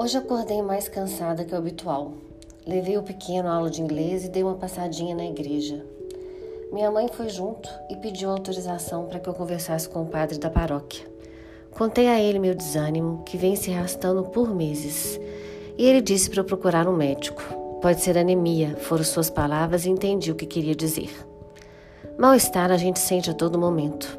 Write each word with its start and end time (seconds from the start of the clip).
Hoje 0.00 0.16
acordei 0.16 0.62
mais 0.62 0.88
cansada 0.88 1.44
que 1.44 1.52
o 1.52 1.58
habitual. 1.58 2.12
Levei 2.64 2.96
o 2.96 3.02
pequeno 3.02 3.48
à 3.48 3.54
aula 3.54 3.68
de 3.68 3.82
inglês 3.82 4.24
e 4.24 4.28
dei 4.28 4.44
uma 4.44 4.54
passadinha 4.54 5.12
na 5.12 5.24
igreja. 5.24 5.84
Minha 6.72 6.88
mãe 6.88 7.08
foi 7.08 7.28
junto 7.28 7.68
e 7.90 7.96
pediu 7.96 8.30
autorização 8.30 9.06
para 9.06 9.18
que 9.18 9.28
eu 9.28 9.34
conversasse 9.34 9.88
com 9.88 10.02
o 10.02 10.06
padre 10.06 10.38
da 10.38 10.48
paróquia. 10.48 11.04
Contei 11.72 12.06
a 12.06 12.20
ele 12.20 12.38
meu 12.38 12.54
desânimo, 12.54 13.24
que 13.24 13.36
vem 13.36 13.56
se 13.56 13.72
arrastando 13.72 14.22
por 14.22 14.54
meses, 14.54 15.18
e 15.76 15.84
ele 15.84 16.00
disse 16.00 16.30
para 16.30 16.42
eu 16.42 16.44
procurar 16.44 16.86
um 16.86 16.96
médico. 16.96 17.42
Pode 17.82 18.00
ser 18.00 18.16
anemia, 18.16 18.76
foram 18.76 19.02
suas 19.02 19.28
palavras 19.28 19.84
e 19.84 19.90
entendi 19.90 20.30
o 20.30 20.36
que 20.36 20.46
queria 20.46 20.76
dizer. 20.76 21.10
Mal-estar 22.16 22.70
a 22.70 22.76
gente 22.76 23.00
sente 23.00 23.30
a 23.30 23.34
todo 23.34 23.58
momento. 23.58 24.16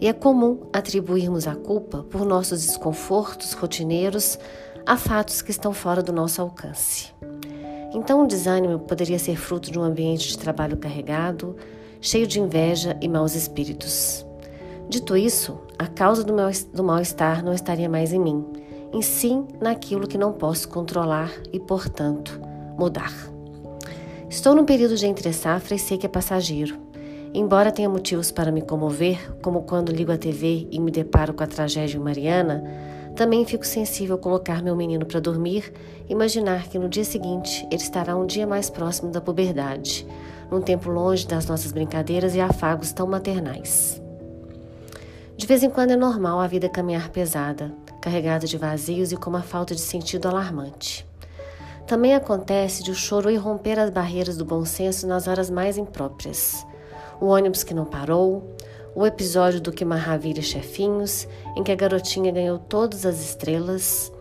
E 0.00 0.08
é 0.08 0.14
comum 0.14 0.62
atribuirmos 0.72 1.46
a 1.46 1.54
culpa 1.54 2.02
por 2.10 2.24
nossos 2.24 2.64
desconfortos 2.64 3.52
rotineiros 3.52 4.38
a 4.86 4.96
fatos 4.96 5.42
que 5.42 5.50
estão 5.50 5.72
fora 5.72 6.02
do 6.02 6.12
nosso 6.12 6.40
alcance. 6.40 7.12
Então, 7.92 8.22
o 8.22 8.26
desânimo 8.26 8.78
poderia 8.78 9.18
ser 9.18 9.36
fruto 9.36 9.70
de 9.70 9.78
um 9.78 9.82
ambiente 9.82 10.28
de 10.28 10.38
trabalho 10.38 10.76
carregado, 10.76 11.56
cheio 12.00 12.26
de 12.26 12.40
inveja 12.40 12.96
e 13.00 13.08
maus 13.08 13.34
espíritos. 13.34 14.24
Dito 14.88 15.16
isso, 15.16 15.60
a 15.78 15.86
causa 15.86 16.24
do, 16.24 16.82
mal-estar 16.82 17.44
não 17.44 17.52
estaria 17.52 17.88
mais 17.88 18.12
em 18.12 18.18
mim, 18.18 18.44
em 18.92 19.02
sim 19.02 19.46
naquilo 19.60 20.08
que 20.08 20.18
não 20.18 20.32
posso 20.32 20.68
controlar 20.68 21.30
e, 21.52 21.60
portanto, 21.60 22.40
mudar. 22.76 23.12
Estou 24.28 24.54
num 24.54 24.64
período 24.64 24.96
de 24.96 25.06
entre-safra 25.06 25.74
e 25.74 25.78
sei 25.78 25.98
que 25.98 26.06
é 26.06 26.08
passageiro. 26.08 26.76
Embora 27.32 27.70
tenha 27.70 27.88
motivos 27.88 28.32
para 28.32 28.50
me 28.50 28.62
comover, 28.62 29.36
como 29.42 29.62
quando 29.62 29.92
ligo 29.92 30.10
a 30.10 30.18
TV 30.18 30.66
e 30.70 30.80
me 30.80 30.90
deparo 30.90 31.32
com 31.32 31.44
a 31.44 31.46
tragédia 31.46 32.00
Mariana, 32.00 32.64
também 33.16 33.44
fico 33.44 33.66
sensível 33.66 34.16
colocar 34.16 34.62
meu 34.62 34.74
menino 34.74 35.04
para 35.04 35.20
dormir 35.20 35.72
imaginar 36.08 36.68
que 36.68 36.78
no 36.78 36.88
dia 36.88 37.04
seguinte 37.04 37.66
ele 37.70 37.82
estará 37.82 38.16
um 38.16 38.26
dia 38.26 38.46
mais 38.46 38.68
próximo 38.68 39.10
da 39.10 39.20
puberdade, 39.20 40.06
num 40.50 40.60
tempo 40.60 40.90
longe 40.90 41.26
das 41.26 41.46
nossas 41.46 41.72
brincadeiras 41.72 42.34
e 42.34 42.40
afagos 42.40 42.92
tão 42.92 43.06
maternais. 43.06 44.02
De 45.36 45.46
vez 45.46 45.62
em 45.62 45.70
quando 45.70 45.92
é 45.92 45.96
normal 45.96 46.40
a 46.40 46.46
vida 46.46 46.68
caminhar 46.68 47.08
pesada, 47.10 47.72
carregada 48.00 48.46
de 48.46 48.58
vazios 48.58 49.12
e 49.12 49.16
com 49.16 49.30
uma 49.30 49.42
falta 49.42 49.74
de 49.74 49.80
sentido 49.80 50.28
alarmante. 50.28 51.06
Também 51.86 52.14
acontece 52.14 52.82
de 52.82 52.90
o 52.90 52.94
choro 52.94 53.30
irromper 53.30 53.78
as 53.78 53.90
barreiras 53.90 54.36
do 54.36 54.44
bom 54.44 54.64
senso 54.64 55.06
nas 55.06 55.26
horas 55.26 55.50
mais 55.50 55.76
impróprias 55.78 56.64
o 57.20 57.26
ônibus 57.26 57.62
que 57.62 57.74
não 57.74 57.84
parou, 57.84 58.56
o 58.94 59.06
episódio 59.06 59.60
do 59.60 59.70
Que 59.72 59.84
Maravilha 59.84 60.42
Chefinhos, 60.42 61.28
em 61.56 61.62
que 61.62 61.70
a 61.70 61.76
garotinha 61.76 62.32
ganhou 62.32 62.58
todas 62.58 63.06
as 63.06 63.20
estrelas, 63.20 64.12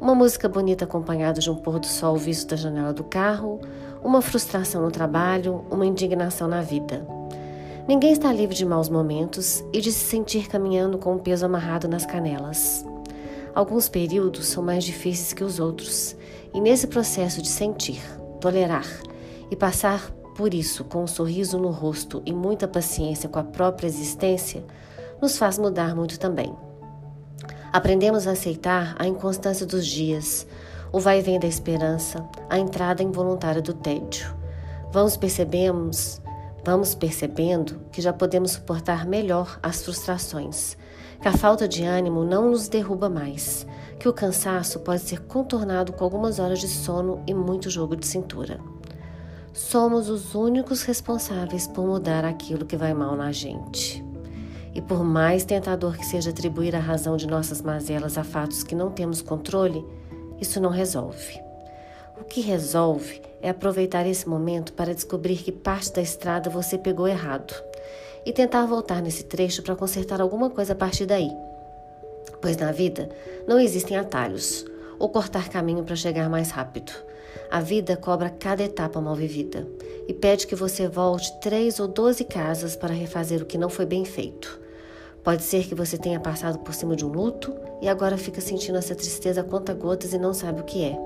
uma 0.00 0.14
música 0.14 0.48
bonita 0.48 0.84
acompanhada 0.84 1.40
de 1.40 1.50
um 1.50 1.54
pôr 1.54 1.78
do 1.78 1.86
sol 1.86 2.16
visto 2.16 2.50
da 2.50 2.56
janela 2.56 2.92
do 2.92 3.04
carro, 3.04 3.60
uma 4.02 4.20
frustração 4.20 4.82
no 4.82 4.90
trabalho, 4.90 5.64
uma 5.70 5.86
indignação 5.86 6.48
na 6.48 6.60
vida. 6.60 7.06
Ninguém 7.86 8.12
está 8.12 8.32
livre 8.32 8.54
de 8.54 8.66
maus 8.66 8.88
momentos 8.88 9.64
e 9.72 9.80
de 9.80 9.92
se 9.92 10.04
sentir 10.04 10.48
caminhando 10.48 10.98
com 10.98 11.14
o 11.14 11.20
peso 11.20 11.46
amarrado 11.46 11.86
nas 11.86 12.04
canelas. 12.04 12.84
Alguns 13.54 13.88
períodos 13.88 14.48
são 14.48 14.62
mais 14.62 14.84
difíceis 14.84 15.32
que 15.32 15.44
os 15.44 15.60
outros, 15.60 16.16
e 16.52 16.60
nesse 16.60 16.88
processo 16.88 17.40
de 17.40 17.48
sentir, 17.48 18.02
tolerar 18.40 18.86
e 19.50 19.56
passar 19.56 20.10
por 20.36 20.52
isso, 20.52 20.84
com 20.84 21.02
um 21.02 21.06
sorriso 21.06 21.58
no 21.58 21.70
rosto 21.70 22.22
e 22.26 22.32
muita 22.32 22.68
paciência 22.68 23.26
com 23.26 23.38
a 23.38 23.44
própria 23.44 23.86
existência, 23.86 24.62
nos 25.20 25.38
faz 25.38 25.58
mudar 25.58 25.96
muito 25.96 26.18
também. 26.18 26.54
Aprendemos 27.72 28.26
a 28.26 28.32
aceitar 28.32 28.94
a 28.98 29.06
inconstância 29.06 29.64
dos 29.64 29.86
dias, 29.86 30.46
o 30.92 31.00
vai 31.00 31.20
e 31.20 31.22
vem 31.22 31.40
da 31.40 31.46
esperança, 31.46 32.22
a 32.50 32.58
entrada 32.58 33.02
involuntária 33.02 33.62
do 33.62 33.72
tédio. 33.72 34.36
Vamos 34.92 35.16
percebemos, 35.16 36.20
vamos 36.62 36.94
percebendo 36.94 37.80
que 37.90 38.02
já 38.02 38.12
podemos 38.12 38.52
suportar 38.52 39.06
melhor 39.06 39.58
as 39.62 39.82
frustrações, 39.82 40.76
que 41.18 41.28
a 41.28 41.32
falta 41.32 41.66
de 41.66 41.82
ânimo 41.82 42.24
não 42.24 42.50
nos 42.50 42.68
derruba 42.68 43.08
mais, 43.08 43.66
que 43.98 44.08
o 44.08 44.12
cansaço 44.12 44.80
pode 44.80 45.00
ser 45.00 45.22
contornado 45.22 45.94
com 45.94 46.04
algumas 46.04 46.38
horas 46.38 46.58
de 46.58 46.68
sono 46.68 47.22
e 47.26 47.32
muito 47.32 47.70
jogo 47.70 47.96
de 47.96 48.06
cintura 48.06 48.75
somos 49.56 50.10
os 50.10 50.34
únicos 50.34 50.82
responsáveis 50.82 51.66
por 51.66 51.86
mudar 51.86 52.26
aquilo 52.26 52.66
que 52.66 52.76
vai 52.76 52.92
mal 52.92 53.16
na 53.16 53.32
gente. 53.32 54.04
E 54.74 54.82
por 54.82 55.02
mais 55.02 55.46
tentador 55.46 55.96
que 55.96 56.04
seja 56.04 56.28
atribuir 56.28 56.76
a 56.76 56.78
razão 56.78 57.16
de 57.16 57.26
nossas 57.26 57.62
mazelas 57.62 58.18
a 58.18 58.22
fatos 58.22 58.62
que 58.62 58.74
não 58.74 58.90
temos 58.90 59.22
controle, 59.22 59.82
isso 60.38 60.60
não 60.60 60.68
resolve. 60.68 61.40
O 62.20 62.24
que 62.24 62.42
resolve 62.42 63.22
é 63.40 63.48
aproveitar 63.48 64.06
esse 64.06 64.28
momento 64.28 64.74
para 64.74 64.94
descobrir 64.94 65.38
que 65.38 65.50
parte 65.50 65.90
da 65.90 66.02
estrada 66.02 66.50
você 66.50 66.76
pegou 66.76 67.08
errado 67.08 67.54
e 68.26 68.32
tentar 68.34 68.66
voltar 68.66 69.00
nesse 69.00 69.24
trecho 69.24 69.62
para 69.62 69.74
consertar 69.74 70.20
alguma 70.20 70.50
coisa 70.50 70.74
a 70.74 70.76
partir 70.76 71.06
daí. 71.06 71.30
Pois 72.42 72.58
na 72.58 72.72
vida 72.72 73.08
não 73.48 73.58
existem 73.58 73.96
atalhos 73.96 74.66
ou 74.98 75.08
cortar 75.08 75.48
caminho 75.48 75.84
para 75.84 75.96
chegar 75.96 76.28
mais 76.28 76.50
rápido. 76.50 76.92
A 77.50 77.60
vida 77.60 77.96
cobra 77.96 78.30
cada 78.30 78.64
etapa 78.64 79.00
mal 79.00 79.14
vivida 79.14 79.66
e 80.08 80.14
pede 80.14 80.46
que 80.46 80.54
você 80.54 80.88
volte 80.88 81.32
três 81.40 81.78
ou 81.78 81.86
doze 81.86 82.24
casas 82.24 82.74
para 82.74 82.94
refazer 82.94 83.42
o 83.42 83.46
que 83.46 83.58
não 83.58 83.68
foi 83.68 83.86
bem 83.86 84.04
feito. 84.04 84.60
Pode 85.22 85.42
ser 85.42 85.66
que 85.66 85.74
você 85.74 85.98
tenha 85.98 86.20
passado 86.20 86.58
por 86.60 86.72
cima 86.72 86.94
de 86.94 87.04
um 87.04 87.08
luto 87.08 87.54
e 87.82 87.88
agora 87.88 88.16
fica 88.16 88.40
sentindo 88.40 88.78
essa 88.78 88.94
tristeza 88.94 89.42
conta 89.42 89.74
gotas 89.74 90.12
e 90.12 90.18
não 90.18 90.32
sabe 90.32 90.60
o 90.60 90.64
que 90.64 90.84
é. 90.84 90.96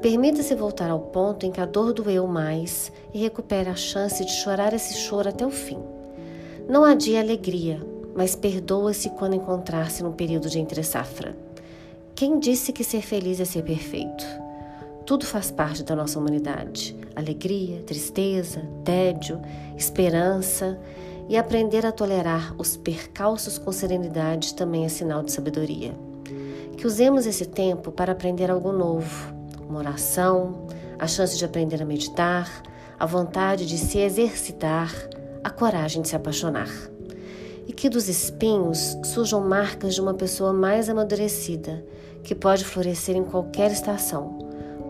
Permita-se 0.00 0.54
voltar 0.54 0.90
ao 0.90 0.98
ponto 0.98 1.46
em 1.46 1.52
que 1.52 1.60
a 1.60 1.66
dor 1.66 1.92
doeu 1.92 2.26
mais 2.26 2.90
e 3.14 3.18
recupere 3.18 3.68
a 3.68 3.76
chance 3.76 4.24
de 4.24 4.32
chorar 4.32 4.72
esse 4.72 4.94
choro 4.94 5.28
até 5.28 5.46
o 5.46 5.50
fim. 5.50 5.78
Não 6.68 6.84
adie 6.84 7.16
a 7.16 7.20
alegria, 7.20 7.80
mas 8.14 8.34
perdoa-se 8.34 9.10
quando 9.10 9.36
encontrar-se 9.36 10.02
num 10.02 10.12
período 10.12 10.48
de 10.48 10.58
entre-safra. 10.58 11.36
Quem 12.22 12.38
disse 12.38 12.72
que 12.72 12.84
ser 12.84 13.02
feliz 13.02 13.40
é 13.40 13.44
ser 13.44 13.64
perfeito? 13.64 14.24
Tudo 15.04 15.26
faz 15.26 15.50
parte 15.50 15.82
da 15.82 15.96
nossa 15.96 16.20
humanidade: 16.20 16.96
alegria, 17.16 17.82
tristeza, 17.82 18.62
tédio, 18.84 19.42
esperança. 19.76 20.78
E 21.28 21.36
aprender 21.36 21.84
a 21.84 21.90
tolerar 21.90 22.54
os 22.58 22.76
percalços 22.76 23.58
com 23.58 23.72
serenidade 23.72 24.54
também 24.54 24.84
é 24.84 24.88
sinal 24.88 25.24
de 25.24 25.32
sabedoria. 25.32 25.96
Que 26.76 26.86
usemos 26.86 27.26
esse 27.26 27.46
tempo 27.46 27.90
para 27.90 28.12
aprender 28.12 28.52
algo 28.52 28.70
novo, 28.70 29.34
uma 29.68 29.80
oração, 29.80 30.68
a 31.00 31.08
chance 31.08 31.36
de 31.36 31.44
aprender 31.44 31.82
a 31.82 31.84
meditar, 31.84 32.48
a 33.00 33.04
vontade 33.04 33.66
de 33.66 33.76
se 33.76 33.98
exercitar, 33.98 34.94
a 35.42 35.50
coragem 35.50 36.00
de 36.00 36.08
se 36.08 36.14
apaixonar. 36.14 36.91
E 37.66 37.72
que 37.72 37.88
dos 37.88 38.08
espinhos 38.08 38.96
surjam 39.04 39.40
marcas 39.40 39.94
de 39.94 40.00
uma 40.00 40.14
pessoa 40.14 40.52
mais 40.52 40.88
amadurecida, 40.88 41.84
que 42.22 42.34
pode 42.34 42.64
florescer 42.64 43.16
em 43.16 43.24
qualquer 43.24 43.70
estação 43.70 44.42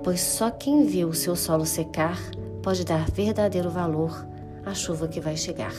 pois 0.03 0.21
só 0.21 0.51
quem 0.51 0.85
viu 0.85 1.09
o 1.09 1.15
seu 1.15 1.37
solo 1.37 1.65
secar 1.65 2.19
pode 2.63 2.85
dar 2.85 3.11
verdadeiro 3.11 3.71
valor 3.71 4.27
à 4.65 4.75
chuva 4.75 5.09
que 5.09 5.21
vai 5.21 5.37
chegar. 5.37 5.75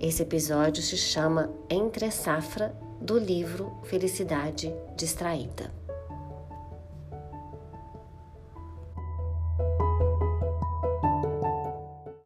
Esse 0.00 0.22
episódio 0.22 0.82
se 0.82 0.96
chama 0.96 1.50
Entre 1.70 2.10
Safra 2.10 2.74
do 3.00 3.18
livro 3.18 3.72
Felicidade 3.84 4.74
Distraída. 4.96 5.85